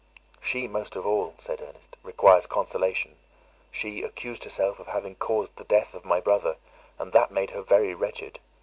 [0.41, 3.17] "She most of all," said Ernest, "requires consolation;
[3.71, 6.55] she accused herself of having caused the death of my brother,
[6.97, 8.39] and that made her very wretched.